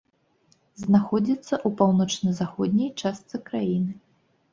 [0.83, 3.93] Знаходзіцца ў паўночна-заходняй частцы краіны.